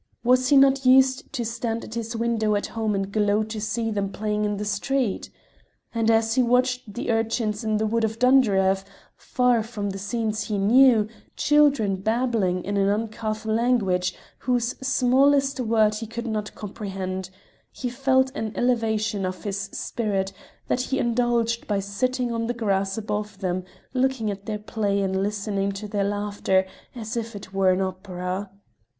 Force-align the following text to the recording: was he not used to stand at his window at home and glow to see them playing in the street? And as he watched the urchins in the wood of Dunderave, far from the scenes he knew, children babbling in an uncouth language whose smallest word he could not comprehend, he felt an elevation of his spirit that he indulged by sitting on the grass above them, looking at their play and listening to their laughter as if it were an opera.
was 0.23 0.49
he 0.49 0.57
not 0.57 0.83
used 0.83 1.31
to 1.31 1.45
stand 1.45 1.83
at 1.83 1.93
his 1.93 2.15
window 2.15 2.55
at 2.55 2.65
home 2.65 2.95
and 2.95 3.11
glow 3.11 3.43
to 3.43 3.61
see 3.61 3.91
them 3.91 4.09
playing 4.11 4.43
in 4.45 4.57
the 4.57 4.65
street? 4.65 5.29
And 5.93 6.09
as 6.09 6.33
he 6.33 6.41
watched 6.41 6.95
the 6.95 7.11
urchins 7.11 7.63
in 7.63 7.77
the 7.77 7.85
wood 7.85 8.03
of 8.03 8.17
Dunderave, 8.17 8.83
far 9.15 9.61
from 9.61 9.91
the 9.91 9.99
scenes 9.99 10.45
he 10.45 10.57
knew, 10.57 11.07
children 11.37 11.97
babbling 11.97 12.63
in 12.63 12.77
an 12.77 12.89
uncouth 12.89 13.45
language 13.45 14.15
whose 14.39 14.75
smallest 14.81 15.59
word 15.59 15.93
he 15.93 16.07
could 16.07 16.25
not 16.25 16.55
comprehend, 16.55 17.29
he 17.71 17.87
felt 17.87 18.31
an 18.35 18.53
elevation 18.55 19.23
of 19.23 19.43
his 19.43 19.65
spirit 19.71 20.33
that 20.67 20.81
he 20.81 20.97
indulged 20.97 21.67
by 21.67 21.79
sitting 21.79 22.31
on 22.31 22.47
the 22.47 22.55
grass 22.55 22.97
above 22.97 23.37
them, 23.37 23.63
looking 23.93 24.31
at 24.31 24.47
their 24.47 24.57
play 24.57 24.99
and 25.03 25.21
listening 25.21 25.71
to 25.73 25.87
their 25.87 26.05
laughter 26.05 26.65
as 26.95 27.15
if 27.15 27.35
it 27.35 27.53
were 27.53 27.69
an 27.69 27.81
opera. 27.81 28.49